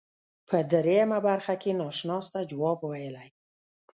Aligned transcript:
په 0.47 0.57
دریمه 0.71 1.19
برخه 1.27 1.53
کې 1.61 1.71
ناشناس 1.81 2.25
ته 2.33 2.39
جواب 2.51 2.79
ویلی. 2.83 3.29